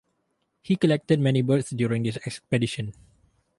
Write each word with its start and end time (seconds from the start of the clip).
He 0.63 0.77
collected 0.77 1.19
many 1.19 1.43
birds 1.43 1.69
during 1.69 2.01
this 2.01 2.17
expedition. 2.25 2.93